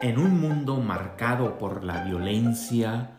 en 0.00 0.18
un 0.18 0.40
mundo 0.40 0.78
marcado 0.78 1.58
por 1.58 1.84
la 1.84 2.04
violencia, 2.04 3.10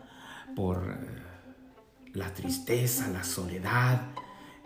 por 0.56 0.78
eh, 0.90 2.12
la 2.14 2.34
tristeza, 2.34 3.08
la 3.10 3.24
soledad, 3.24 4.02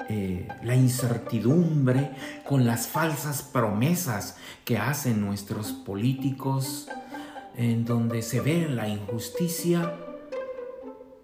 eh, 0.09 0.47
la 0.63 0.75
incertidumbre, 0.75 2.11
con 2.47 2.65
las 2.65 2.87
falsas 2.87 3.41
promesas 3.41 4.37
que 4.63 4.77
hacen 4.77 5.21
nuestros 5.21 5.71
políticos, 5.71 6.87
en 7.55 7.85
donde 7.85 8.21
se 8.21 8.41
ve 8.41 8.67
la 8.69 8.87
injusticia, 8.87 9.93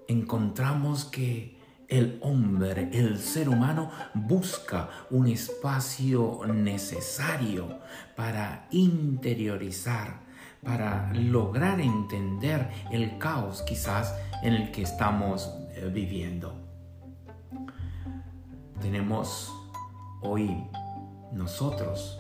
encontramos 0.08 1.06
que 1.06 1.60
el 1.88 2.20
hombre, 2.22 2.90
el 2.94 3.20
ser 3.20 3.50
humano, 3.50 3.92
busca 4.14 4.90
un 5.10 5.28
espacio 5.28 6.42
necesario 6.48 7.80
para 8.16 8.68
interiorizar, 8.72 10.22
para 10.64 11.12
lograr 11.14 11.80
entender 11.80 12.70
el 12.92 13.18
caos 13.18 13.64
quizás 13.64 14.16
en 14.44 14.54
el 14.54 14.72
que 14.72 14.84
estamos 14.84 15.54
eh, 15.76 15.90
viviendo. 15.92 16.54
Tenemos 18.80 19.52
hoy 20.22 20.64
nosotros 21.32 22.18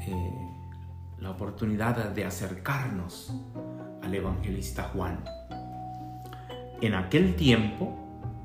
eh, 0.00 0.14
la 1.18 1.30
oportunidad 1.30 2.10
de 2.10 2.24
acercarnos 2.24 3.32
al 4.02 4.14
evangelista 4.14 4.90
Juan. 4.94 5.24
En 6.80 6.94
aquel 6.94 7.36
tiempo, 7.36 7.96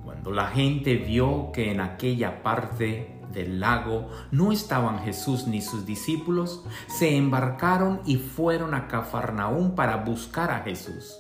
cuando 0.03 0.31
la 0.31 0.47
gente 0.47 0.95
vio 0.95 1.51
que 1.51 1.71
en 1.71 1.81
aquella 1.81 2.41
parte 2.41 3.18
del 3.31 3.59
lago 3.59 4.09
no 4.31 4.51
estaban 4.51 4.99
Jesús 4.99 5.47
ni 5.47 5.61
sus 5.61 5.85
discípulos, 5.85 6.63
se 6.87 7.15
embarcaron 7.15 8.01
y 8.05 8.17
fueron 8.17 8.73
a 8.73 8.87
Cafarnaúm 8.87 9.75
para 9.75 9.97
buscar 9.97 10.51
a 10.51 10.61
Jesús. 10.61 11.17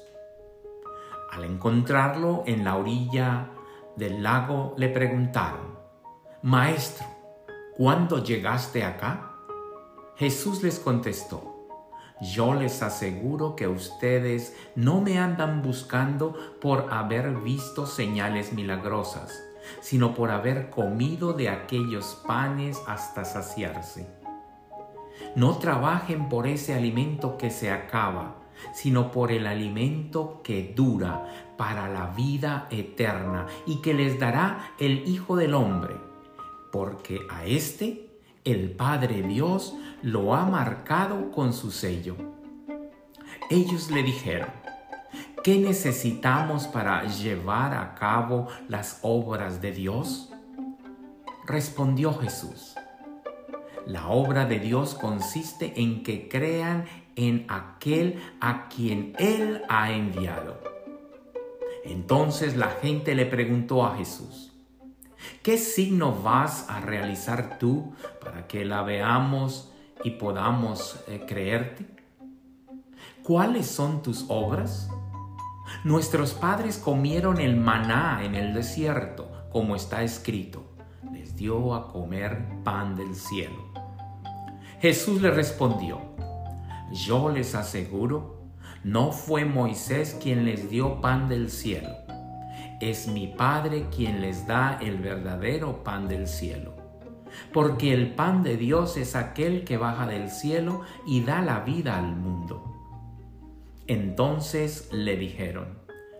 Al 1.31 1.43
encontrarlo 1.43 2.43
en 2.47 2.63
la 2.63 2.75
orilla 2.75 3.51
del 3.95 4.23
lago 4.23 4.73
le 4.77 4.89
preguntaron, 4.89 5.77
Maestro, 6.41 7.05
¿cuándo 7.77 8.23
llegaste 8.23 8.83
acá? 8.83 9.35
Jesús 10.15 10.63
les 10.63 10.79
contestó, 10.79 11.49
yo 12.21 12.53
les 12.53 12.81
aseguro 12.81 13.55
que 13.55 13.67
ustedes 13.67 14.55
no 14.75 14.99
me 14.99 15.19
andan 15.19 15.61
buscando 15.61 16.35
por 16.59 16.91
haber 16.91 17.31
visto 17.41 17.85
señales 17.85 18.51
milagrosas, 18.51 19.41
sino 19.81 20.13
por 20.13 20.31
haber 20.31 20.69
comido 20.69 21.33
de 21.33 21.49
aquellos 21.49 22.21
panes 22.25 22.81
hasta 22.87 23.25
saciarse. 23.25 24.07
No 25.35 25.57
trabajen 25.57 26.29
por 26.29 26.47
ese 26.47 26.73
alimento 26.73 27.37
que 27.37 27.49
se 27.49 27.71
acaba, 27.71 28.35
sino 28.73 29.11
por 29.11 29.31
el 29.31 29.47
alimento 29.47 30.41
que 30.43 30.73
dura 30.75 31.25
para 31.57 31.87
la 31.87 32.07
vida 32.07 32.67
eterna 32.71 33.47
y 33.65 33.81
que 33.81 33.93
les 33.93 34.19
dará 34.19 34.73
el 34.79 35.07
Hijo 35.07 35.35
del 35.35 35.53
Hombre, 35.53 35.95
porque 36.71 37.19
a 37.29 37.45
éste 37.45 38.09
el 38.45 38.71
Padre 38.71 39.21
Dios 39.21 39.75
lo 40.01 40.33
ha 40.33 40.45
marcado 40.45 41.31
con 41.31 41.53
su 41.53 41.71
sello. 41.71 42.15
Ellos 43.49 43.91
le 43.91 44.03
dijeron, 44.03 44.49
¿qué 45.43 45.57
necesitamos 45.57 46.67
para 46.67 47.03
llevar 47.05 47.73
a 47.73 47.95
cabo 47.95 48.47
las 48.67 48.99
obras 49.01 49.61
de 49.61 49.71
Dios? 49.71 50.31
Respondió 51.45 52.13
Jesús, 52.13 52.75
la 53.85 54.07
obra 54.09 54.45
de 54.45 54.59
Dios 54.59 54.93
consiste 54.93 55.81
en 55.81 56.03
que 56.03 56.29
crean 56.29 56.85
en 57.15 57.45
aquel 57.49 58.21
a 58.39 58.69
quien 58.69 59.13
Él 59.17 59.63
ha 59.67 59.91
enviado. 59.91 60.61
Entonces 61.83 62.55
la 62.55 62.69
gente 62.69 63.15
le 63.15 63.25
preguntó 63.25 63.85
a 63.85 63.97
Jesús, 63.97 64.49
¿Qué 65.43 65.57
signo 65.57 66.13
vas 66.21 66.69
a 66.69 66.79
realizar 66.79 67.57
tú 67.59 67.93
para 68.23 68.47
que 68.47 68.65
la 68.65 68.83
veamos 68.83 69.71
y 70.03 70.11
podamos 70.11 70.99
eh, 71.07 71.25
creerte? 71.27 71.85
¿Cuáles 73.23 73.67
son 73.67 74.01
tus 74.01 74.25
obras? 74.27 74.89
Nuestros 75.83 76.33
padres 76.33 76.77
comieron 76.77 77.39
el 77.39 77.55
maná 77.55 78.21
en 78.23 78.35
el 78.35 78.53
desierto, 78.53 79.31
como 79.51 79.75
está 79.75 80.03
escrito. 80.03 80.63
Les 81.11 81.35
dio 81.35 81.73
a 81.75 81.91
comer 81.91 82.45
pan 82.63 82.95
del 82.95 83.15
cielo. 83.15 83.71
Jesús 84.81 85.21
le 85.21 85.31
respondió, 85.31 86.01
yo 86.91 87.29
les 87.29 87.55
aseguro, 87.55 88.39
no 88.83 89.11
fue 89.11 89.45
Moisés 89.45 90.17
quien 90.21 90.45
les 90.45 90.69
dio 90.69 91.01
pan 91.01 91.27
del 91.27 91.49
cielo 91.49 91.89
es 92.79 93.07
mi 93.07 93.27
Padre 93.27 93.87
quien 93.93 94.21
les 94.21 94.47
da 94.47 94.77
el 94.81 94.99
verdadero 94.99 95.83
pan 95.83 96.07
del 96.07 96.27
cielo. 96.27 96.75
Porque 97.53 97.93
el 97.93 98.15
pan 98.15 98.41
de 98.41 98.57
Dios 98.57 98.97
es 98.97 99.15
aquel 99.15 99.63
que 99.63 99.77
baja 99.77 100.07
del 100.07 100.29
cielo 100.29 100.81
y 101.05 101.21
da 101.21 101.41
la 101.41 101.59
vida 101.59 101.97
al 101.97 102.15
mundo. 102.15 102.68
Entonces 103.89 104.87
le 104.91 105.17
dijeron, 105.17 105.79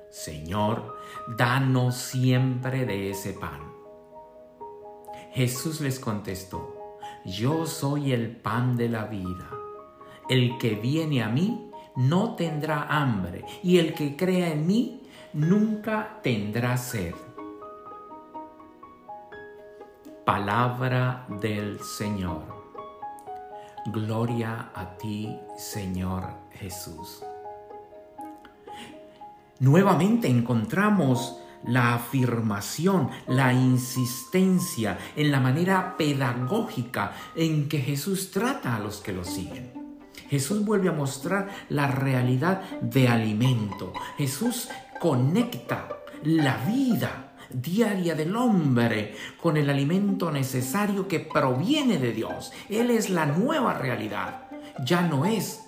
Señor, 0.10 0.98
danos 1.38 1.96
siempre 1.98 2.88
de 2.88 3.12
ese 3.12 3.34
pan. 3.34 3.62
Jesús 5.34 5.80
les 5.80 6.00
contestó, 6.00 6.98
Yo 7.26 7.68
soy 7.68 8.12
el 8.12 8.36
pan 8.36 8.76
de 8.76 8.90
la 8.90 9.06
vida. 9.06 9.52
El 10.28 10.58
que 10.58 10.74
viene 10.74 11.22
a 11.22 11.30
mí 11.30 11.70
no 11.96 12.36
tendrá 12.36 12.88
hambre, 12.90 13.46
y 13.62 13.78
el 13.78 13.94
que 13.94 14.16
crea 14.16 14.52
en 14.52 14.66
mí 14.66 15.04
nunca 15.34 16.22
tendrá 16.24 16.76
sed. 16.76 17.14
Palabra 20.26 21.28
del 21.40 21.80
Señor. 21.82 22.42
Gloria 23.94 24.72
a 24.74 24.98
ti, 24.98 25.38
Señor 25.56 26.24
Jesús. 26.54 27.24
Nuevamente 29.60 30.30
encontramos 30.30 31.38
la 31.66 31.94
afirmación, 31.96 33.10
la 33.28 33.52
insistencia 33.52 34.98
en 35.18 35.32
la 35.32 35.42
manera 35.42 35.98
pedagógica 35.98 37.12
en 37.36 37.68
que 37.68 37.80
Jesús 37.80 38.32
trata 38.32 38.76
a 38.76 38.80
los 38.80 39.02
que 39.02 39.12
lo 39.12 39.26
siguen. 39.26 39.74
Jesús 40.30 40.64
vuelve 40.64 40.90
a 40.90 40.94
mostrar 40.94 41.50
la 41.70 41.88
realidad 41.88 42.62
de 42.82 43.10
alimento. 43.10 43.92
Jesús 44.18 44.70
conecta 45.00 45.90
la 46.24 46.58
vida 46.66 47.34
diaria 47.50 48.16
del 48.16 48.36
hombre 48.36 49.16
con 49.42 49.58
el 49.58 49.70
alimento 49.70 50.32
necesario 50.32 51.08
que 51.08 51.20
proviene 51.20 51.98
de 51.98 52.14
Dios. 52.14 52.52
Él 52.70 52.92
es 52.92 53.10
la 53.10 53.26
nueva 53.26 53.74
realidad. 53.74 54.44
Ya 54.86 55.02
no 55.02 55.26
es 55.26 55.66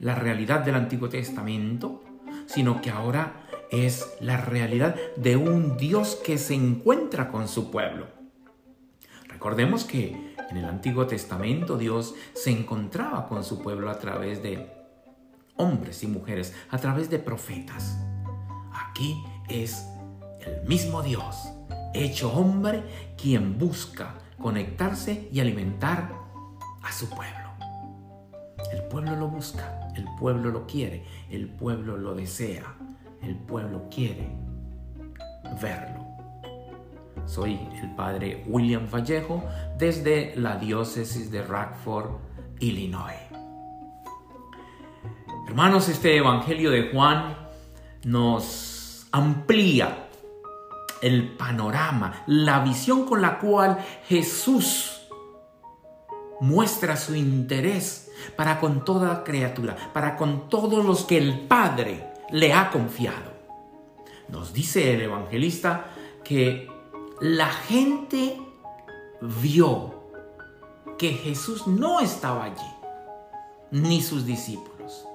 la 0.00 0.14
realidad 0.14 0.60
del 0.60 0.74
Antiguo 0.74 1.08
Testamento, 1.08 2.02
sino 2.46 2.80
que 2.80 2.90
ahora 2.90 3.42
es 3.70 4.14
la 4.20 4.36
realidad 4.36 4.96
de 5.16 5.36
un 5.36 5.76
Dios 5.76 6.16
que 6.16 6.38
se 6.38 6.54
encuentra 6.54 7.30
con 7.30 7.48
su 7.48 7.70
pueblo. 7.70 8.06
Recordemos 9.28 9.84
que 9.84 10.34
en 10.50 10.56
el 10.56 10.66
Antiguo 10.66 11.06
Testamento 11.06 11.78
Dios 11.78 12.14
se 12.34 12.50
encontraba 12.50 13.26
con 13.26 13.42
su 13.42 13.62
pueblo 13.62 13.90
a 13.90 13.98
través 13.98 14.42
de 14.42 14.70
hombres 15.56 16.02
y 16.02 16.06
mujeres, 16.06 16.54
a 16.70 16.78
través 16.78 17.08
de 17.08 17.18
profetas. 17.18 17.98
Aquí 18.72 19.22
es 19.48 19.86
el 20.40 20.66
mismo 20.68 21.02
Dios, 21.02 21.48
hecho 21.94 22.32
hombre, 22.32 22.82
quien 23.16 23.58
busca 23.58 24.14
conectarse 24.38 25.28
y 25.32 25.40
alimentar 25.40 26.12
a 26.82 26.92
su 26.92 27.08
pueblo. 27.08 27.41
El 28.70 28.82
pueblo 28.84 29.16
lo 29.16 29.28
busca, 29.28 29.88
el 29.96 30.06
pueblo 30.18 30.50
lo 30.50 30.66
quiere, 30.66 31.04
el 31.30 31.48
pueblo 31.48 31.96
lo 31.96 32.14
desea, 32.14 32.74
el 33.22 33.36
pueblo 33.36 33.88
quiere 33.90 34.30
verlo. 35.60 36.06
Soy 37.26 37.58
el 37.80 37.94
padre 37.94 38.44
William 38.46 38.88
Vallejo 38.90 39.42
desde 39.78 40.34
la 40.36 40.56
diócesis 40.56 41.30
de 41.30 41.42
Rockford, 41.42 42.10
Illinois. 42.60 43.16
Hermanos, 45.46 45.88
este 45.88 46.16
Evangelio 46.16 46.70
de 46.70 46.90
Juan 46.92 47.36
nos 48.04 49.06
amplía 49.12 50.08
el 51.02 51.36
panorama, 51.36 52.22
la 52.26 52.60
visión 52.60 53.06
con 53.06 53.20
la 53.20 53.38
cual 53.38 53.78
Jesús 54.06 55.02
muestra 56.40 56.96
su 56.96 57.14
interés 57.14 58.11
para 58.36 58.60
con 58.60 58.84
toda 58.84 59.24
criatura, 59.24 59.76
para 59.92 60.16
con 60.16 60.48
todos 60.48 60.84
los 60.84 61.04
que 61.04 61.18
el 61.18 61.40
Padre 61.40 62.12
le 62.30 62.52
ha 62.52 62.70
confiado. 62.70 63.32
Nos 64.28 64.52
dice 64.52 64.94
el 64.94 65.02
evangelista 65.02 65.86
que 66.24 66.70
la 67.20 67.48
gente 67.48 68.40
vio 69.20 70.02
que 70.98 71.12
Jesús 71.12 71.66
no 71.66 72.00
estaba 72.00 72.44
allí, 72.44 72.72
ni 73.70 74.00
sus 74.00 74.24
discípulos. 74.24 75.06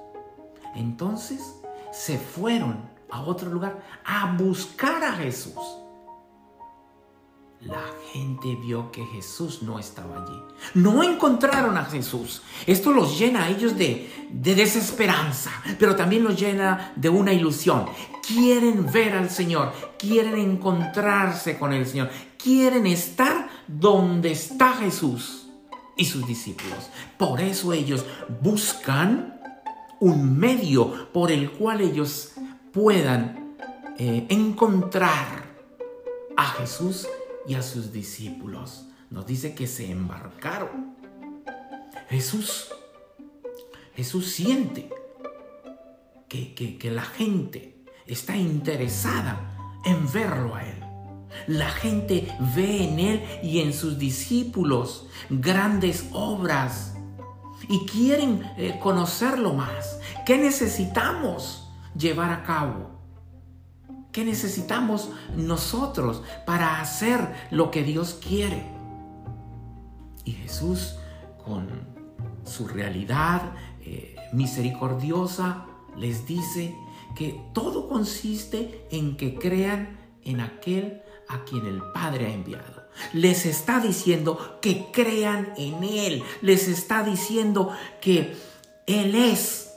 Entonces 0.74 1.54
se 1.92 2.18
fueron 2.18 2.88
a 3.10 3.22
otro 3.22 3.50
lugar 3.50 3.82
a 4.04 4.36
buscar 4.36 5.02
a 5.02 5.12
Jesús. 5.12 5.58
La 7.62 7.82
gente 8.12 8.54
vio 8.54 8.92
que 8.92 9.04
Jesús 9.04 9.62
no 9.62 9.80
estaba 9.80 10.22
allí. 10.22 10.40
No 10.74 11.02
encontraron 11.02 11.76
a 11.76 11.84
Jesús. 11.84 12.42
Esto 12.66 12.92
los 12.92 13.18
llena 13.18 13.44
a 13.44 13.48
ellos 13.48 13.76
de, 13.76 14.28
de, 14.30 14.54
desesperanza, 14.54 15.50
pero 15.76 15.96
también 15.96 16.22
los 16.22 16.38
llena 16.38 16.92
de 16.94 17.08
una 17.08 17.32
ilusión. 17.32 17.86
Quieren 18.24 18.90
ver 18.92 19.16
al 19.16 19.28
Señor, 19.28 19.72
quieren 19.98 20.38
encontrarse 20.38 21.58
con 21.58 21.72
el 21.72 21.84
Señor, 21.84 22.10
quieren 22.40 22.86
estar 22.86 23.48
donde 23.66 24.30
está 24.30 24.74
Jesús 24.74 25.48
y 25.96 26.04
sus 26.04 26.24
discípulos. 26.26 26.90
Por 27.16 27.40
eso 27.40 27.72
ellos 27.72 28.04
buscan 28.40 29.40
un 29.98 30.38
medio 30.38 31.12
por 31.12 31.32
el 31.32 31.50
cual 31.50 31.80
ellos 31.80 32.34
puedan 32.72 33.56
eh, 33.98 34.26
encontrar 34.28 35.48
a 36.36 36.46
Jesús 36.46 37.08
y 37.48 37.54
a 37.54 37.62
sus 37.62 37.92
discípulos. 37.92 38.86
Nos 39.10 39.26
dice 39.26 39.54
que 39.54 39.66
se 39.66 39.90
embarcaron. 39.90 40.96
Jesús, 42.08 42.68
Jesús 43.96 44.30
siente 44.30 44.90
que, 46.28 46.54
que 46.54 46.90
la 46.90 47.02
gente 47.02 47.84
está 48.06 48.36
interesada 48.36 49.80
en 49.84 50.10
verlo 50.12 50.54
a 50.54 50.64
Él. 50.64 50.84
La 51.46 51.70
gente 51.70 52.28
ve 52.54 52.84
en 52.84 52.98
Él 52.98 53.22
y 53.42 53.60
en 53.60 53.72
sus 53.72 53.98
discípulos 53.98 55.06
grandes 55.30 56.08
obras 56.12 56.94
y 57.68 57.86
quieren 57.86 58.42
eh, 58.56 58.78
conocerlo 58.82 59.54
más. 59.54 60.00
¿Qué 60.26 60.36
necesitamos 60.38 61.70
llevar 61.96 62.30
a 62.30 62.42
cabo? 62.42 62.97
¿Qué 64.12 64.24
necesitamos 64.24 65.10
nosotros 65.36 66.22
para 66.46 66.80
hacer 66.80 67.34
lo 67.50 67.70
que 67.70 67.82
Dios 67.82 68.18
quiere? 68.26 68.66
Y 70.24 70.32
Jesús, 70.32 70.96
con 71.44 71.68
su 72.44 72.66
realidad 72.66 73.52
eh, 73.82 74.16
misericordiosa, 74.32 75.66
les 75.96 76.26
dice 76.26 76.74
que 77.14 77.40
todo 77.52 77.88
consiste 77.88 78.86
en 78.90 79.16
que 79.16 79.34
crean 79.34 79.98
en 80.24 80.40
aquel 80.40 81.02
a 81.28 81.44
quien 81.44 81.66
el 81.66 81.82
Padre 81.92 82.26
ha 82.26 82.32
enviado. 82.32 82.88
Les 83.12 83.46
está 83.46 83.80
diciendo 83.80 84.58
que 84.60 84.86
crean 84.92 85.52
en 85.56 85.84
Él. 85.84 86.22
Les 86.42 86.68
está 86.68 87.02
diciendo 87.02 87.70
que 88.00 88.36
Él 88.86 89.14
es 89.14 89.67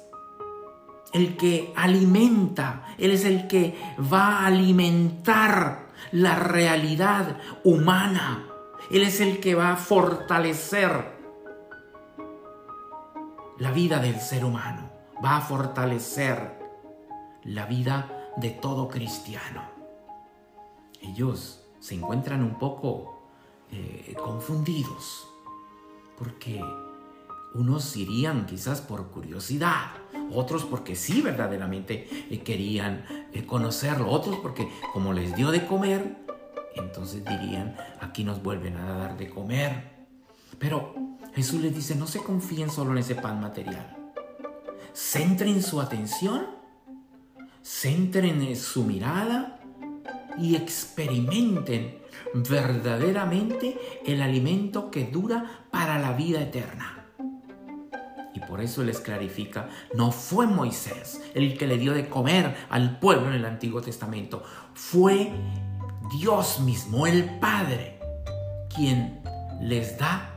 el 1.14 1.38
que 1.38 1.74
alimenta, 1.76 2.96
Él 2.98 3.12
es 3.12 3.26
el 3.26 3.48
que 3.48 3.78
va 4.12 4.40
a 4.40 4.48
alimentar 4.48 5.88
la 6.12 6.36
realidad 6.36 7.38
humana. 7.64 8.48
Él 8.90 9.04
es 9.04 9.22
el 9.22 9.40
que 9.40 9.56
va 9.56 9.74
a 9.74 9.78
fortalecer 9.78 11.20
la 13.58 13.72
vida 13.72 14.00
del 14.00 14.20
ser 14.20 14.44
humano, 14.44 14.90
va 15.24 15.38
a 15.38 15.42
fortalecer 15.42 16.60
la 17.44 17.66
vida 17.66 18.32
de 18.38 18.50
todo 18.50 18.88
cristiano. 18.88 19.64
Ellos 21.02 21.64
se 21.80 21.96
encuentran 21.96 22.44
un 22.44 22.58
poco 22.60 23.28
eh, 23.72 24.16
confundidos 24.22 25.28
porque 26.18 26.62
unos 27.54 27.96
irían 27.98 28.46
quizás 28.46 28.82
por 28.82 29.12
curiosidad, 29.12 29.92
otros 30.34 30.64
porque 30.64 30.96
sí 30.96 31.22
verdaderamente 31.22 32.08
eh, 32.30 32.40
querían 32.40 33.06
eh, 33.34 33.46
conocerlo, 33.46 34.10
otros 34.10 34.38
porque 34.38 34.70
como 34.94 35.14
les 35.14 35.36
dio 35.36 35.52
de 35.52 35.66
comer, 35.66 36.18
entonces 36.76 37.24
dirían, 37.26 37.76
aquí 38.00 38.24
nos 38.24 38.42
vuelven 38.42 38.78
a 38.78 38.98
dar 38.98 39.18
de 39.18 39.30
comer. 39.30 40.06
Pero 40.58 40.94
Jesús 41.34 41.62
les 41.62 41.76
dice, 41.76 41.96
no 41.96 42.08
se 42.08 42.20
confíen 42.20 42.70
solo 42.70 42.92
en 42.92 43.00
ese 43.00 43.16
pan 43.16 43.42
material. 43.42 43.98
Centren 44.94 45.62
su 45.62 45.82
atención, 45.82 46.46
centren 47.64 48.56
su 48.56 48.84
mirada 48.84 49.60
y 50.38 50.56
experimenten 50.56 52.00
verdaderamente 52.34 53.78
el 54.06 54.22
alimento 54.22 54.92
que 54.92 55.06
dura 55.06 55.66
para 55.72 56.00
la 56.00 56.14
vida 56.14 56.42
eterna. 56.42 57.01
Y 58.34 58.40
por 58.40 58.62
eso 58.62 58.84
les 58.84 59.00
clarifica, 59.00 59.70
no 59.94 60.12
fue 60.12 60.48
Moisés 60.48 61.22
el 61.34 61.58
que 61.58 61.68
le 61.68 61.78
dio 61.78 61.94
de 61.94 62.08
comer 62.08 62.56
al 62.70 63.00
pueblo 63.00 63.28
en 63.28 63.34
el 63.34 63.46
Antiguo 63.46 63.82
Testamento, 63.82 64.44
fue 64.74 65.32
Dios 66.18 66.60
mismo, 66.62 67.08
el 67.08 67.40
Padre, 67.40 68.00
quien 68.74 69.22
les 69.62 69.98
da 69.98 70.32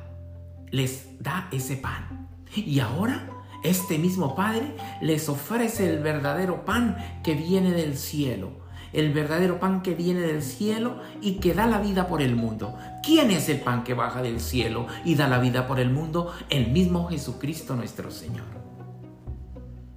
les 0.75 1.07
da 1.21 1.49
ese 1.53 1.77
pan. 1.77 2.29
Y 2.55 2.81
ahora 2.81 3.29
este 3.63 3.97
mismo 3.97 4.35
Padre 4.35 4.75
les 5.01 5.29
ofrece 5.29 5.89
el 5.89 6.01
verdadero 6.03 6.65
pan 6.65 6.97
que 7.23 7.35
viene 7.35 7.71
del 7.71 7.97
cielo 7.97 8.64
el 8.95 9.13
verdadero 9.13 9.59
pan 9.59 9.83
que 9.83 9.95
viene 9.95 10.21
del 10.21 10.43
cielo 10.43 11.01
y 11.21 11.35
que 11.35 11.53
da 11.53 11.67
la 11.67 11.79
vida 11.79 12.07
por 12.07 12.23
el 12.23 12.37
mundo. 12.37 12.79
¿Quién 13.03 13.31
es 13.31 13.49
el 13.49 13.61
pan 13.61 13.85
que 13.85 13.93
baja 13.93 14.23
del 14.23 14.41
cielo 14.41 14.87
y 15.05 15.17
da 15.17 15.29
la 15.29 15.39
vida 15.39 15.67
por 15.67 15.81
el 15.81 15.91
mundo? 15.91 16.33
El 16.49 16.71
mismo 16.71 17.09
Jesucristo 17.09 17.75
nuestro 17.75 18.11
Señor. 18.11 18.47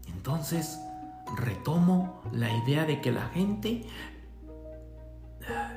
Entonces, 0.08 0.80
retomo 1.38 2.22
la 2.34 2.52
idea 2.52 2.86
de 2.86 3.00
que 3.00 3.12
la 3.12 3.30
gente 3.30 3.86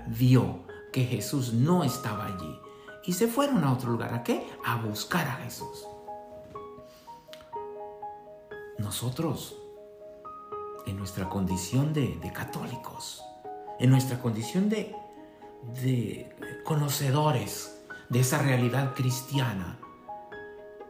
vio 0.06 0.64
que 0.92 1.04
Jesús 1.04 1.52
no 1.52 1.84
estaba 1.84 2.26
allí 2.26 2.58
y 3.04 3.12
se 3.12 3.28
fueron 3.28 3.62
a 3.64 3.72
otro 3.72 3.90
lugar. 3.90 4.14
¿A 4.14 4.22
qué? 4.22 4.46
A 4.64 4.76
buscar 4.76 5.28
a 5.28 5.34
Jesús. 5.36 5.86
Nosotros 8.78 9.59
en 10.86 10.96
nuestra 10.96 11.28
condición 11.28 11.92
de, 11.92 12.18
católicos, 12.34 13.22
en 13.78 13.90
nuestra 13.90 14.20
condición 14.20 14.68
de, 14.68 14.94
conocedores 16.64 17.80
de 18.08 18.20
esa 18.20 18.38
realidad 18.38 18.94
cristiana, 18.94 19.78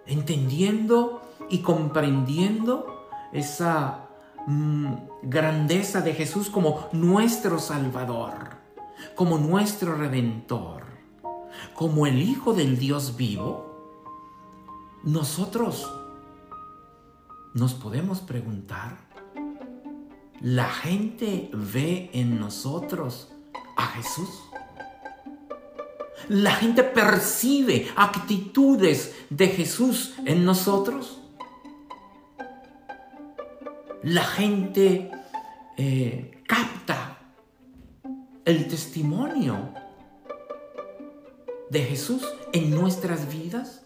entendiendo 0.06 1.22
y 1.48 1.58
comprendiendo 1.58 3.08
esa 3.32 4.08
mm, 4.46 4.94
grandeza 5.22 6.00
de 6.00 6.14
Jesús 6.14 6.50
como 6.50 6.88
nuestro 6.92 7.58
Salvador, 7.58 8.58
como 9.14 9.38
nuestro 9.38 9.94
Redentor, 9.94 10.84
como 11.74 12.06
el 12.06 12.22
Hijo 12.22 12.52
del 12.52 12.78
Dios 12.78 13.16
vivo, 13.16 13.70
nosotros 15.02 15.90
nos 17.54 17.74
podemos 17.74 18.20
preguntar, 18.20 19.09
la 20.40 20.68
gente 20.68 21.50
ve 21.52 22.10
en 22.12 22.40
nosotros 22.40 23.28
a 23.76 23.86
Jesús. 23.88 24.28
La 26.28 26.52
gente 26.52 26.82
percibe 26.82 27.88
actitudes 27.96 29.14
de 29.30 29.48
Jesús 29.48 30.14
en 30.24 30.44
nosotros. 30.44 31.20
La 34.02 34.24
gente 34.24 35.10
eh, 35.76 36.42
capta 36.46 37.18
el 38.44 38.66
testimonio 38.68 39.74
de 41.68 41.80
Jesús 41.80 42.26
en 42.52 42.70
nuestras 42.70 43.30
vidas. 43.30 43.82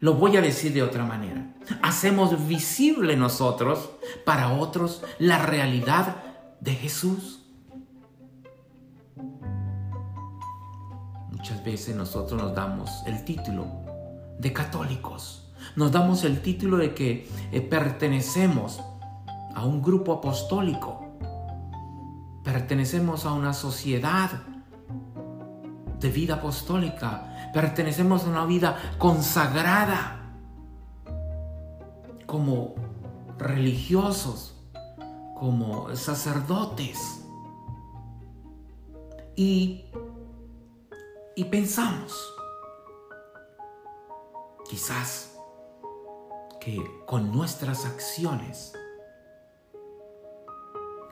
Lo 0.00 0.14
voy 0.14 0.36
a 0.38 0.40
decir 0.40 0.72
de 0.72 0.82
otra 0.82 1.04
manera. 1.04 1.54
Hacemos 1.82 2.48
visible 2.48 3.16
nosotros 3.16 3.90
para 4.24 4.50
otros 4.50 5.02
la 5.18 5.44
realidad 5.44 6.16
de 6.60 6.74
Jesús. 6.74 7.42
Muchas 11.30 11.62
veces 11.62 11.94
nosotros 11.94 12.40
nos 12.40 12.54
damos 12.54 12.90
el 13.06 13.24
título 13.26 13.66
de 14.38 14.52
católicos. 14.54 15.52
Nos 15.76 15.92
damos 15.92 16.24
el 16.24 16.40
título 16.40 16.78
de 16.78 16.94
que 16.94 17.28
eh, 17.52 17.60
pertenecemos 17.60 18.80
a 19.54 19.66
un 19.66 19.82
grupo 19.82 20.14
apostólico. 20.14 21.18
Pertenecemos 22.42 23.26
a 23.26 23.32
una 23.34 23.52
sociedad 23.52 24.30
de 26.00 26.10
vida 26.10 26.34
apostólica 26.34 27.50
pertenecemos 27.52 28.24
a 28.24 28.28
una 28.28 28.46
vida 28.46 28.94
consagrada 28.98 30.16
como 32.26 32.74
religiosos, 33.38 34.56
como 35.38 35.94
sacerdotes. 35.96 37.24
Y, 39.36 39.86
y 41.34 41.44
pensamos, 41.44 42.32
quizás 44.68 45.36
que 46.60 46.78
con 47.06 47.32
nuestras 47.32 47.86
acciones, 47.86 48.72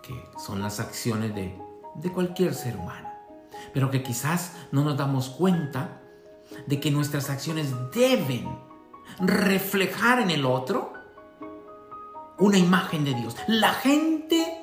que 0.03 0.31
son 0.39 0.61
las 0.61 0.79
acciones 0.79 1.35
de, 1.35 1.59
de 1.97 2.13
cualquier 2.13 2.55
ser 2.55 2.77
humano, 2.77 3.08
pero 3.73 3.91
que 3.91 4.03
quizás 4.03 4.53
no 4.73 4.85
nos 4.85 4.97
damos 4.97 5.29
cuenta 5.31 6.01
de 6.67 6.81
que 6.81 6.91
nuestras 6.91 7.31
acciones 7.31 7.73
deben 7.95 8.49
reflejar 9.21 10.21
en 10.21 10.31
el 10.31 10.45
otro 10.45 10.93
una 12.39 12.59
imagen 12.59 13.05
de 13.05 13.15
Dios. 13.15 13.37
La 13.47 13.73
gente 13.73 14.59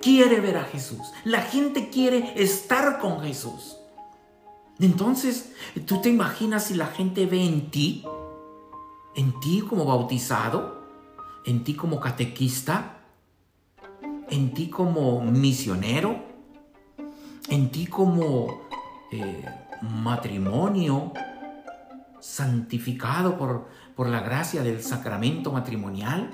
quiere 0.00 0.40
ver 0.40 0.56
a 0.56 0.64
Jesús. 0.64 1.00
La 1.24 1.42
gente 1.42 1.90
quiere 1.90 2.32
estar 2.36 2.98
con 2.98 3.20
Jesús. 3.20 3.76
Entonces, 4.80 5.52
¿tú 5.86 6.00
te 6.00 6.08
imaginas 6.08 6.64
si 6.64 6.74
la 6.74 6.86
gente 6.86 7.26
ve 7.26 7.44
en 7.44 7.70
ti, 7.70 8.04
en 9.14 9.38
ti 9.40 9.60
como 9.60 9.84
bautizado, 9.84 10.82
en 11.44 11.62
ti 11.62 11.74
como 11.74 12.00
catequista, 12.00 13.02
en 14.28 14.52
ti 14.52 14.68
como 14.68 15.20
misionero, 15.20 16.33
en 17.48 17.70
ti 17.70 17.86
como 17.86 18.68
eh, 19.12 19.44
matrimonio 19.82 21.12
santificado 22.20 23.36
por, 23.36 23.68
por, 23.94 24.08
la 24.08 24.20
gracia 24.20 24.62
del 24.62 24.82
sacramento 24.82 25.52
matrimonial, 25.52 26.30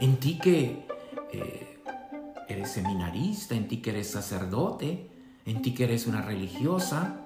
en 0.00 0.18
ti 0.18 0.38
que 0.38 0.86
eh, 1.32 1.78
eres 2.48 2.70
seminarista, 2.70 3.54
en 3.54 3.68
ti 3.68 3.78
que 3.78 3.90
eres 3.90 4.10
sacerdote, 4.10 5.10
en 5.44 5.62
ti 5.62 5.72
que 5.74 5.84
eres 5.84 6.06
una 6.06 6.22
religiosa, 6.22 7.24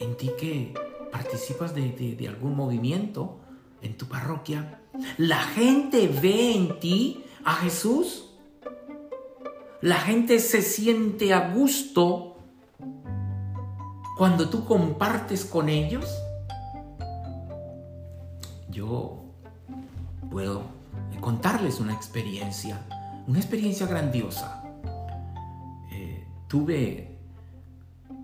en 0.00 0.16
ti 0.16 0.30
que 0.38 0.74
participas 1.12 1.74
de, 1.74 2.26
algún 2.28 2.56
movimiento 2.56 3.40
en 3.82 3.96
tu 3.96 4.06
parroquia. 4.06 4.80
La 5.16 5.38
gente 5.38 6.08
ve 6.08 6.54
en 6.54 6.80
ti 6.80 7.24
a 7.44 7.54
Jesús. 7.54 8.29
La 9.82 9.96
gente 9.96 10.40
se 10.40 10.60
siente 10.60 11.32
a 11.32 11.54
gusto 11.54 12.36
cuando 14.18 14.50
tú 14.50 14.66
compartes 14.66 15.46
con 15.46 15.70
ellos. 15.70 16.04
Yo 18.68 19.24
puedo 20.30 20.64
contarles 21.20 21.80
una 21.80 21.94
experiencia, 21.94 22.86
una 23.26 23.38
experiencia 23.38 23.86
grandiosa. 23.86 24.62
Eh, 25.92 26.26
tuve, 26.46 27.16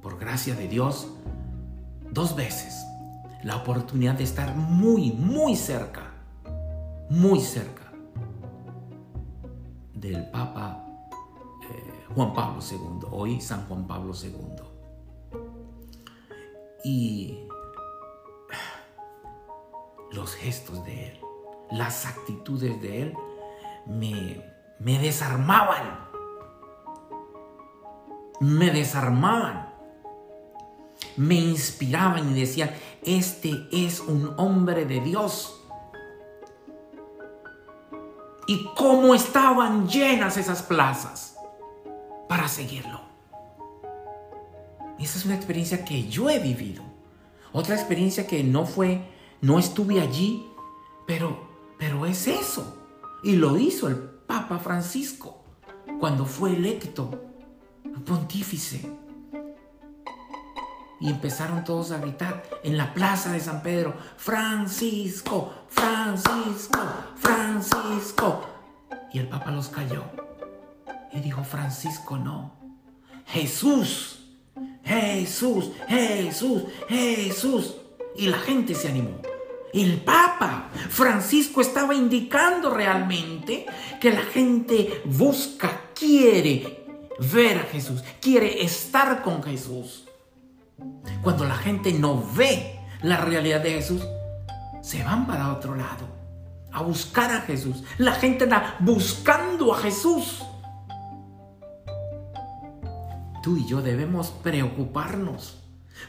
por 0.02 0.18
gracia 0.18 0.54
de 0.54 0.68
Dios, 0.68 1.08
dos 2.12 2.36
veces 2.36 2.84
la 3.42 3.56
oportunidad 3.56 4.14
de 4.14 4.24
estar 4.24 4.54
muy, 4.54 5.12
muy 5.12 5.56
cerca, 5.56 6.12
muy 7.08 7.40
cerca 7.40 7.92
del 9.94 10.28
Papa 10.30 10.85
Juan 12.14 12.32
Pablo 12.32 12.60
II, 12.60 13.08
hoy 13.10 13.40
San 13.40 13.66
Juan 13.66 13.86
Pablo 13.86 14.12
II. 14.14 14.38
Y 16.84 17.38
los 20.12 20.34
gestos 20.34 20.84
de 20.84 21.08
él, 21.08 21.20
las 21.72 22.06
actitudes 22.06 22.80
de 22.80 23.02
él 23.02 23.14
me, 23.86 24.98
desarmaban. 24.98 26.06
Me 28.40 28.70
desarmaban 28.70 29.66
me 31.16 31.34
inspiraban 31.34 32.30
y 32.30 32.40
decían, 32.40 32.70
este 33.02 33.68
es 33.72 34.00
un 34.00 34.34
hombre 34.36 34.84
de 34.84 35.00
Dios. 35.00 35.62
Y 38.46 38.68
cómo 38.76 39.14
estaban 39.14 39.88
llenas 39.88 40.36
esas 40.36 40.62
plazas 40.62 41.35
para 42.28 42.48
seguirlo. 42.48 43.00
Esa 44.98 45.18
es 45.18 45.24
una 45.24 45.34
experiencia 45.34 45.84
que 45.84 46.08
yo 46.08 46.30
he 46.30 46.38
vivido. 46.38 46.82
Otra 47.52 47.74
experiencia 47.74 48.26
que 48.26 48.42
no 48.42 48.66
fue, 48.66 49.00
no 49.40 49.58
estuve 49.58 50.00
allí, 50.00 50.46
pero, 51.06 51.48
pero 51.78 52.06
es 52.06 52.26
eso. 52.26 52.76
Y 53.22 53.36
lo 53.36 53.56
hizo 53.56 53.88
el 53.88 53.96
Papa 53.96 54.58
Francisco 54.58 55.42
cuando 56.00 56.24
fue 56.24 56.54
electo 56.54 57.22
pontífice 58.04 58.90
y 61.00 61.10
empezaron 61.10 61.64
todos 61.64 61.90
a 61.90 61.98
gritar 61.98 62.42
en 62.62 62.76
la 62.76 62.94
plaza 62.94 63.32
de 63.32 63.40
San 63.40 63.62
Pedro, 63.62 63.94
Francisco, 64.16 65.52
Francisco, 65.68 66.80
Francisco. 67.16 68.42
Y 69.12 69.18
el 69.18 69.28
Papa 69.28 69.50
los 69.50 69.68
calló 69.68 70.25
y 71.12 71.20
dijo, 71.20 71.44
Francisco 71.44 72.16
no, 72.16 72.52
Jesús, 73.26 74.20
Jesús, 74.84 75.70
Jesús, 75.88 76.62
Jesús. 76.88 77.74
Y 78.16 78.28
la 78.28 78.38
gente 78.38 78.74
se 78.74 78.88
animó. 78.88 79.20
El 79.74 80.00
Papa 80.00 80.70
Francisco 80.88 81.60
estaba 81.60 81.94
indicando 81.94 82.70
realmente 82.70 83.66
que 84.00 84.10
la 84.10 84.22
gente 84.22 85.02
busca, 85.04 85.90
quiere 85.94 86.86
ver 87.18 87.58
a 87.58 87.62
Jesús, 87.64 88.02
quiere 88.20 88.62
estar 88.62 89.22
con 89.22 89.42
Jesús. 89.42 90.04
Cuando 91.22 91.44
la 91.44 91.56
gente 91.56 91.92
no 91.92 92.22
ve 92.34 92.78
la 93.02 93.18
realidad 93.18 93.60
de 93.60 93.72
Jesús, 93.72 94.02
se 94.80 95.02
van 95.02 95.26
para 95.26 95.52
otro 95.52 95.74
lado 95.74 96.06
a 96.72 96.80
buscar 96.80 97.30
a 97.32 97.40
Jesús. 97.42 97.82
La 97.98 98.12
gente 98.12 98.44
está 98.44 98.76
buscando 98.78 99.74
a 99.74 99.78
Jesús. 99.78 100.45
Tú 103.46 103.56
y 103.56 103.64
yo 103.64 103.80
debemos 103.80 104.30
preocuparnos 104.42 105.62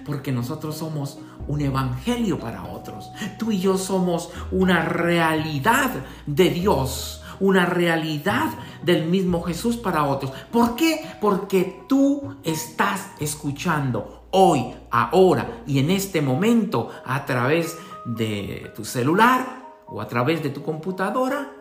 porque 0.08 0.32
nosotros 0.32 0.75
somos 0.75 1.20
un 1.48 1.62
evangelio 1.62 2.39
para 2.39 2.63
otros. 2.63 3.12
Tú 3.38 3.51
y 3.51 3.60
yo 3.60 3.77
somos 3.77 4.32
una 4.51 4.84
realidad 4.86 5.91
de 6.25 6.50
Dios, 6.50 7.22
una 7.39 7.67
realidad 7.67 8.50
del 8.82 9.06
mismo 9.06 9.44
Jesús 9.44 9.77
para 9.77 10.06
otros. 10.06 10.32
¿Por 10.51 10.75
qué? 10.75 11.00
Porque 11.22 11.84
tú 11.88 12.38
estás 12.44 13.12
escuchando 13.20 14.29
hoy, 14.32 14.74
ahora 14.89 15.62
y 15.67 15.77
en 15.77 15.91
este 15.91 16.24
momento 16.24 16.89
a 17.06 17.24
través 17.27 17.77
de 18.03 18.72
tu 18.75 18.84
celular 18.84 19.75
o 19.86 20.01
a 20.01 20.08
través 20.08 20.41
de 20.41 20.50
tu 20.50 20.63
computadora 20.63 21.51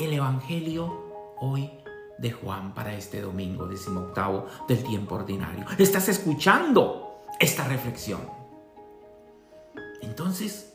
el 0.00 0.14
Evangelio 0.14 1.36
hoy 1.38 1.70
de 2.18 2.32
Juan 2.32 2.74
para 2.74 2.94
este 2.94 3.20
domingo 3.20 3.66
decimoctavo 3.66 4.46
del 4.68 4.82
tiempo 4.82 5.16
ordinario. 5.16 5.66
Estás 5.78 6.08
escuchando 6.08 7.22
esta 7.38 7.64
reflexión. 7.64 8.20
Entonces, 10.02 10.72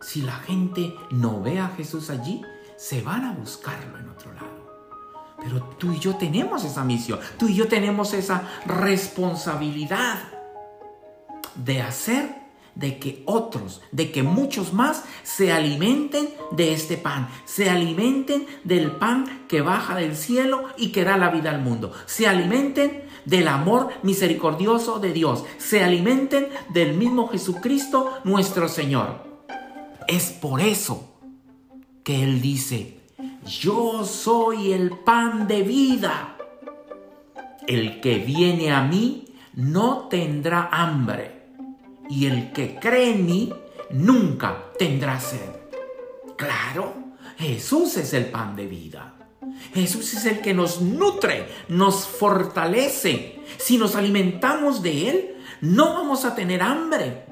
si 0.00 0.22
la 0.22 0.34
gente 0.34 0.94
no 1.10 1.40
ve 1.40 1.60
a 1.60 1.68
Jesús 1.68 2.10
allí, 2.10 2.42
se 2.76 3.02
van 3.02 3.24
a 3.24 3.32
buscarlo 3.32 3.98
en 3.98 4.08
otro 4.08 4.32
lado. 4.32 4.62
Pero 5.42 5.62
tú 5.78 5.92
y 5.92 5.98
yo 5.98 6.16
tenemos 6.16 6.64
esa 6.64 6.84
misión, 6.84 7.18
tú 7.38 7.48
y 7.48 7.54
yo 7.54 7.68
tenemos 7.68 8.12
esa 8.12 8.48
responsabilidad 8.66 10.18
de 11.54 11.82
hacer 11.82 12.41
de 12.74 12.98
que 12.98 13.22
otros, 13.26 13.82
de 13.92 14.10
que 14.10 14.22
muchos 14.22 14.72
más 14.72 15.04
se 15.22 15.52
alimenten 15.52 16.28
de 16.52 16.72
este 16.72 16.96
pan, 16.96 17.28
se 17.44 17.68
alimenten 17.68 18.46
del 18.64 18.92
pan 18.92 19.46
que 19.48 19.60
baja 19.60 19.96
del 19.96 20.16
cielo 20.16 20.64
y 20.76 20.88
que 20.88 21.04
da 21.04 21.16
la 21.16 21.30
vida 21.30 21.50
al 21.50 21.60
mundo, 21.60 21.92
se 22.06 22.26
alimenten 22.26 23.04
del 23.24 23.48
amor 23.48 23.90
misericordioso 24.02 24.98
de 24.98 25.12
Dios, 25.12 25.44
se 25.58 25.84
alimenten 25.84 26.48
del 26.70 26.94
mismo 26.94 27.28
Jesucristo 27.28 28.18
nuestro 28.24 28.68
Señor. 28.68 29.22
Es 30.08 30.30
por 30.30 30.60
eso 30.60 31.12
que 32.02 32.24
Él 32.24 32.40
dice, 32.40 33.00
yo 33.46 34.04
soy 34.04 34.72
el 34.72 34.90
pan 34.90 35.46
de 35.46 35.62
vida. 35.62 36.36
El 37.66 38.00
que 38.00 38.18
viene 38.18 38.72
a 38.72 38.82
mí 38.82 39.26
no 39.54 40.08
tendrá 40.08 40.68
hambre 40.72 41.31
y 42.12 42.26
el 42.26 42.52
que 42.52 42.78
cree 42.78 43.14
en 43.14 43.24
mí 43.24 43.52
nunca 43.90 44.64
tendrá 44.78 45.18
sed. 45.18 45.50
Claro, 46.36 46.92
Jesús 47.38 47.96
es 47.96 48.12
el 48.12 48.26
pan 48.26 48.54
de 48.54 48.66
vida. 48.66 49.14
Jesús 49.72 50.12
es 50.12 50.26
el 50.26 50.40
que 50.42 50.52
nos 50.52 50.82
nutre, 50.82 51.48
nos 51.68 52.06
fortalece. 52.06 53.40
Si 53.56 53.78
nos 53.78 53.96
alimentamos 53.96 54.82
de 54.82 55.08
Él, 55.08 55.36
no 55.62 55.94
vamos 55.94 56.26
a 56.26 56.34
tener 56.34 56.60
hambre. 56.60 57.24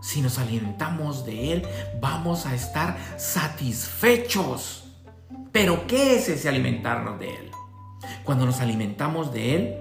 Si 0.00 0.20
nos 0.20 0.38
alimentamos 0.38 1.26
de 1.26 1.52
Él, 1.52 1.62
vamos 2.00 2.46
a 2.46 2.54
estar 2.54 2.96
satisfechos. 3.16 4.84
Pero 5.50 5.88
¿qué 5.88 6.14
es 6.14 6.28
ese 6.28 6.48
alimentarnos 6.48 7.18
de 7.18 7.30
Él? 7.30 7.50
Cuando 8.22 8.46
nos 8.46 8.60
alimentamos 8.60 9.32
de 9.32 9.56
Él, 9.56 9.74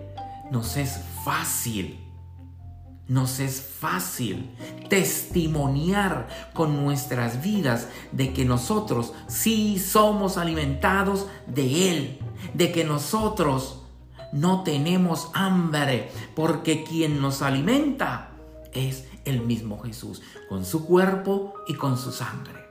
nos 0.50 0.78
es 0.78 1.00
fácil 1.24 2.05
nos 3.08 3.40
es 3.40 3.62
fácil 3.62 4.56
testimoniar 4.90 6.28
con 6.54 6.84
nuestras 6.84 7.42
vidas 7.42 7.88
de 8.12 8.34
que 8.34 8.46
nosotros 8.46 9.14
sí 9.28 9.80
somos 9.80 10.38
alimentados 10.38 11.28
de 11.48 11.90
Él, 11.92 12.20
de 12.54 12.72
que 12.72 12.84
nosotros 12.84 13.84
no 14.34 14.64
tenemos 14.64 15.30
hambre, 15.34 16.12
porque 16.36 16.84
quien 16.84 17.22
nos 17.22 17.42
alimenta 17.42 18.32
es 18.74 19.08
el 19.24 19.42
mismo 19.42 19.80
Jesús, 19.80 20.22
con 20.50 20.66
su 20.66 20.86
cuerpo 20.86 21.54
y 21.68 21.76
con 21.76 21.98
su 21.98 22.12
sangre. 22.12 22.66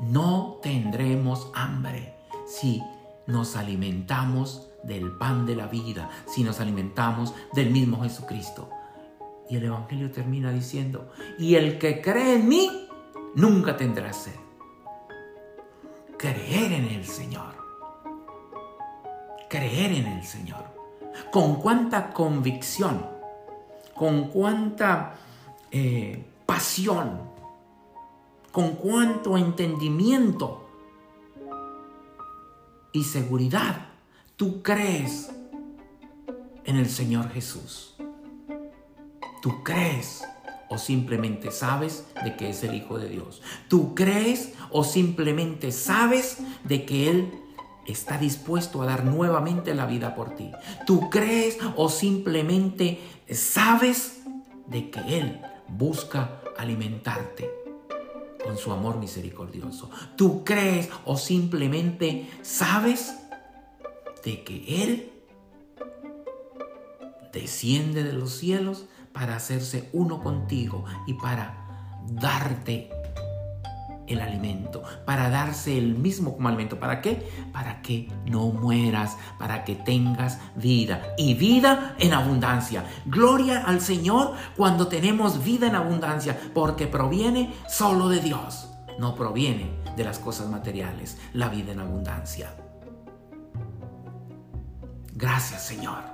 No 0.00 0.58
tendremos 0.62 1.50
hambre 1.54 2.16
si 2.46 2.82
nos 3.26 3.56
alimentamos 3.56 4.65
del 4.86 5.10
pan 5.12 5.44
de 5.46 5.56
la 5.56 5.66
vida, 5.66 6.08
si 6.26 6.42
nos 6.44 6.60
alimentamos 6.60 7.34
del 7.52 7.70
mismo 7.70 8.02
Jesucristo. 8.02 8.70
Y 9.50 9.56
el 9.56 9.64
Evangelio 9.64 10.10
termina 10.10 10.50
diciendo, 10.50 11.10
y 11.38 11.54
el 11.54 11.78
que 11.78 12.00
cree 12.00 12.34
en 12.34 12.48
mí, 12.48 12.88
nunca 13.34 13.76
tendrá 13.76 14.12
sed. 14.12 14.34
Creer 16.16 16.72
en 16.72 16.86
el 16.86 17.04
Señor. 17.04 17.54
Creer 19.48 19.92
en 19.92 20.06
el 20.06 20.24
Señor. 20.24 20.64
Con 21.30 21.56
cuánta 21.56 22.12
convicción, 22.12 23.06
con 23.94 24.28
cuánta 24.28 25.14
eh, 25.70 26.24
pasión, 26.44 27.20
con 28.52 28.72
cuánto 28.72 29.36
entendimiento 29.36 30.68
y 32.92 33.04
seguridad 33.04 33.95
tú 34.36 34.62
crees 34.62 35.30
en 36.64 36.76
el 36.76 36.88
Señor 36.88 37.30
Jesús. 37.30 37.94
Tú 39.42 39.62
crees 39.62 40.24
o 40.68 40.78
simplemente 40.78 41.50
sabes 41.50 42.04
de 42.22 42.36
que 42.36 42.50
es 42.50 42.62
el 42.62 42.74
Hijo 42.74 42.98
de 42.98 43.08
Dios. 43.08 43.40
Tú 43.68 43.94
crees 43.94 44.52
o 44.70 44.84
simplemente 44.84 45.72
sabes 45.72 46.38
de 46.64 46.84
que 46.84 47.08
Él 47.08 47.32
está 47.86 48.18
dispuesto 48.18 48.82
a 48.82 48.86
dar 48.86 49.04
nuevamente 49.04 49.74
la 49.74 49.86
vida 49.86 50.14
por 50.14 50.34
ti. 50.34 50.50
Tú 50.86 51.08
crees 51.08 51.58
o 51.76 51.88
simplemente 51.88 53.00
sabes 53.30 54.22
de 54.66 54.90
que 54.90 55.18
Él 55.18 55.40
busca 55.68 56.40
alimentarte 56.58 57.50
con 58.44 58.58
su 58.58 58.72
amor 58.72 58.98
misericordioso. 58.98 59.90
Tú 60.16 60.44
crees 60.44 60.88
o 61.04 61.16
simplemente 61.16 62.28
sabes 62.42 63.14
de 64.26 64.42
que 64.42 64.82
Él 64.82 65.12
desciende 67.32 68.02
de 68.02 68.12
los 68.12 68.32
cielos 68.32 68.86
para 69.12 69.36
hacerse 69.36 69.88
uno 69.92 70.20
contigo 70.20 70.84
y 71.06 71.14
para 71.14 72.02
darte 72.08 72.90
el 74.08 74.20
alimento, 74.20 74.82
para 75.04 75.30
darse 75.30 75.78
el 75.78 75.94
mismo 75.94 76.34
como 76.34 76.48
alimento. 76.48 76.80
¿Para 76.80 77.00
qué? 77.00 77.28
Para 77.52 77.82
que 77.82 78.08
no 78.26 78.48
mueras, 78.48 79.16
para 79.38 79.64
que 79.64 79.76
tengas 79.76 80.40
vida 80.56 81.14
y 81.16 81.34
vida 81.34 81.94
en 82.00 82.12
abundancia. 82.12 82.84
Gloria 83.04 83.62
al 83.64 83.80
Señor 83.80 84.34
cuando 84.56 84.88
tenemos 84.88 85.44
vida 85.44 85.68
en 85.68 85.76
abundancia, 85.76 86.36
porque 86.52 86.88
proviene 86.88 87.54
solo 87.68 88.08
de 88.08 88.20
Dios, 88.20 88.72
no 88.98 89.14
proviene 89.14 89.70
de 89.96 90.02
las 90.02 90.18
cosas 90.18 90.48
materiales, 90.48 91.16
la 91.32 91.48
vida 91.48 91.72
en 91.72 91.80
abundancia. 91.80 92.50
Gracias 95.16 95.64
Señor. 95.64 96.04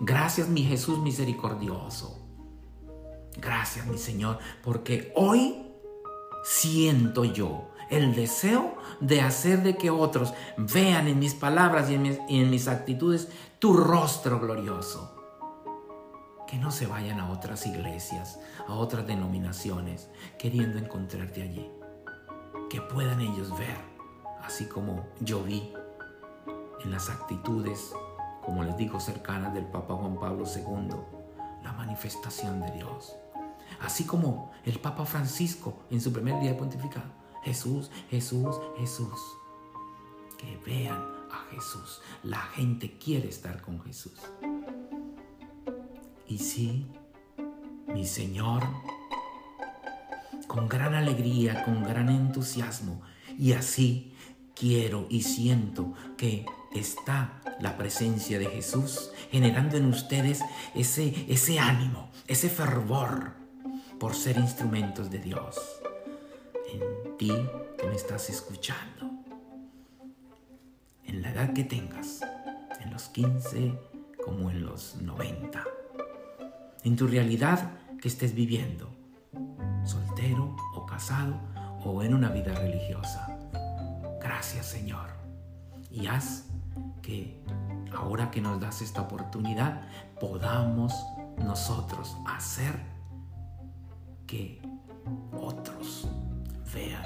Gracias 0.00 0.48
mi 0.48 0.62
Jesús 0.62 0.98
misericordioso. 0.98 2.18
Gracias 3.36 3.86
mi 3.86 3.98
Señor, 3.98 4.38
porque 4.64 5.12
hoy 5.14 5.66
siento 6.42 7.24
yo 7.24 7.68
el 7.90 8.14
deseo 8.14 8.74
de 9.00 9.20
hacer 9.20 9.62
de 9.62 9.76
que 9.76 9.90
otros 9.90 10.32
vean 10.56 11.08
en 11.08 11.18
mis 11.18 11.34
palabras 11.34 11.90
y 11.90 11.94
en 11.94 12.50
mis, 12.50 12.68
actitudes 12.68 13.28
tu 13.58 13.74
rostro 13.74 14.40
glorioso. 14.40 15.14
Que 16.46 16.56
no 16.56 16.70
se 16.70 16.86
vayan 16.86 17.20
a 17.20 17.30
otras 17.30 17.66
iglesias, 17.66 18.40
a 18.66 18.72
otras 18.72 19.06
denominaciones, 19.06 20.08
queriendo 20.38 20.78
encontrarte 20.78 21.42
allí. 21.42 21.70
Que 22.70 22.80
puedan 22.80 23.20
ellos 23.20 23.50
ver, 23.58 23.76
así 24.40 24.64
como 24.64 25.06
yo 25.20 25.42
vi 25.42 25.74
en 26.82 26.90
las 26.90 27.10
actitudes 27.10 27.92
como 28.44 28.64
les 28.64 28.76
digo, 28.76 29.00
cercanas 29.00 29.54
del 29.54 29.64
Papa 29.66 29.94
Juan 29.94 30.18
Pablo 30.18 30.44
II, 30.44 30.96
la 31.62 31.72
manifestación 31.72 32.60
de 32.60 32.70
Dios. 32.72 33.14
Así 33.80 34.04
como 34.04 34.52
el 34.64 34.78
Papa 34.78 35.04
Francisco 35.04 35.80
en 35.90 36.00
su 36.00 36.12
primer 36.12 36.40
día 36.40 36.52
de 36.52 36.58
pontificado, 36.58 37.10
Jesús, 37.42 37.90
Jesús, 38.10 38.56
Jesús. 38.78 39.20
Que 40.38 40.56
vean 40.66 41.00
a 41.30 41.46
Jesús. 41.50 42.00
La 42.22 42.40
gente 42.40 42.98
quiere 42.98 43.28
estar 43.28 43.62
con 43.62 43.80
Jesús. 43.82 44.18
Y 46.26 46.38
sí, 46.38 46.86
mi 47.86 48.06
Señor, 48.06 48.62
con 50.46 50.68
gran 50.68 50.94
alegría, 50.94 51.64
con 51.64 51.82
gran 51.84 52.08
entusiasmo, 52.08 53.02
y 53.38 53.52
así 53.52 54.14
quiero 54.54 55.06
y 55.08 55.22
siento 55.22 55.92
que 56.16 56.46
está 56.74 57.40
la 57.60 57.76
presencia 57.76 58.38
de 58.38 58.46
Jesús 58.46 59.10
generando 59.30 59.76
en 59.76 59.86
ustedes 59.86 60.40
ese, 60.74 61.26
ese 61.28 61.58
ánimo, 61.58 62.10
ese 62.26 62.48
fervor 62.48 63.32
por 63.98 64.14
ser 64.14 64.36
instrumentos 64.36 65.10
de 65.10 65.18
Dios. 65.18 65.56
En 66.72 67.16
ti 67.16 67.32
que 67.78 67.86
me 67.86 67.94
estás 67.94 68.30
escuchando, 68.30 69.10
en 71.04 71.22
la 71.22 71.30
edad 71.30 71.52
que 71.52 71.64
tengas, 71.64 72.20
en 72.80 72.90
los 72.90 73.08
15 73.08 73.78
como 74.24 74.50
en 74.50 74.64
los 74.64 74.96
90, 74.96 75.64
en 76.84 76.96
tu 76.96 77.06
realidad 77.06 77.72
que 78.00 78.08
estés 78.08 78.34
viviendo, 78.34 78.92
soltero 79.84 80.56
o 80.74 80.86
casado 80.86 81.38
o 81.84 82.02
en 82.02 82.14
una 82.14 82.30
vida 82.30 82.54
religiosa. 82.54 83.38
Gracias 84.20 84.66
Señor. 84.66 85.10
Y 85.90 86.06
haz 86.06 86.51
que 87.02 87.44
ahora 87.94 88.30
que 88.30 88.40
nos 88.40 88.60
das 88.60 88.80
esta 88.80 89.02
oportunidad, 89.02 89.82
podamos 90.20 90.94
nosotros 91.38 92.16
hacer 92.26 92.80
que 94.26 94.62
otros 95.38 96.08
vean 96.72 97.04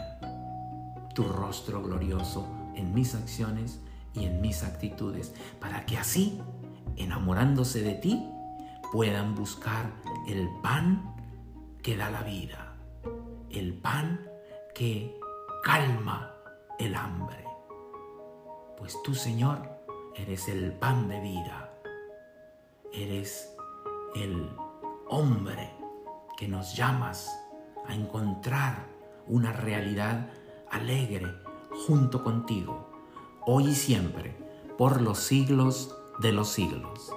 tu 1.14 1.24
rostro 1.24 1.82
glorioso 1.82 2.46
en 2.74 2.94
mis 2.94 3.14
acciones 3.14 3.80
y 4.12 4.26
en 4.26 4.40
mis 4.40 4.62
actitudes, 4.62 5.34
para 5.60 5.86
que 5.86 5.98
así, 5.98 6.40
enamorándose 6.96 7.82
de 7.82 7.94
ti, 7.94 8.28
puedan 8.92 9.34
buscar 9.34 9.90
el 10.28 10.48
pan 10.62 11.14
que 11.82 11.96
da 11.96 12.10
la 12.10 12.22
vida, 12.22 12.76
el 13.50 13.74
pan 13.74 14.20
que 14.74 15.18
calma 15.64 16.32
el 16.78 16.94
hambre. 16.94 17.44
Pues 18.76 19.02
tú, 19.02 19.14
Señor, 19.14 19.75
Eres 20.18 20.48
el 20.48 20.72
pan 20.72 21.08
de 21.08 21.20
vida. 21.20 21.70
Eres 22.90 23.54
el 24.14 24.48
hombre 25.08 25.70
que 26.38 26.48
nos 26.48 26.74
llamas 26.74 27.38
a 27.86 27.94
encontrar 27.94 28.86
una 29.26 29.52
realidad 29.52 30.30
alegre 30.70 31.26
junto 31.86 32.24
contigo, 32.24 32.90
hoy 33.44 33.68
y 33.68 33.74
siempre, 33.74 34.34
por 34.78 35.02
los 35.02 35.18
siglos 35.18 35.94
de 36.20 36.32
los 36.32 36.48
siglos. 36.48 37.12